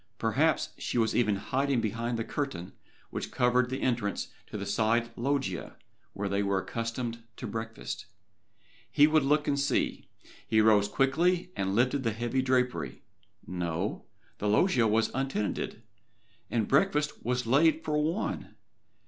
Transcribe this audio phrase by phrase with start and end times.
[0.17, 2.73] Perhaps she was even hiding behind the curtain
[3.11, 5.75] which covered the entrance to the side loggia
[6.13, 8.07] where they were accustomed to breakfast.
[8.89, 10.09] He would look and see.
[10.47, 13.03] He rose quickly and lifted the heavy drapery.
[13.45, 14.05] No
[14.39, 15.83] the loggia was untenanted,
[16.49, 18.55] and breakfast was laid for one!